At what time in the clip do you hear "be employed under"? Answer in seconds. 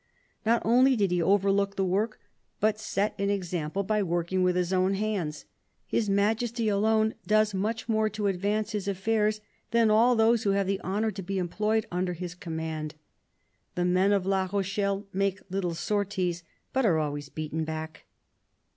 11.21-12.13